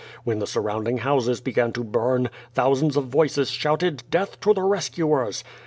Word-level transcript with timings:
When 0.23 0.39
the 0.39 0.47
surrounding 0.47 0.97
houses 0.97 1.41
began 1.41 1.73
to 1.73 1.83
burn, 1.83 2.31
thousands 2.55 2.97
of 2.97 3.05
voices 3.05 3.51
shouted, 3.51 4.01
"Dentil 4.09 4.39
to 4.41 4.53
the 4.55 4.63
rescuers!" 4.63 5.43